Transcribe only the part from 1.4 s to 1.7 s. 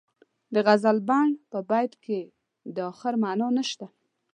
په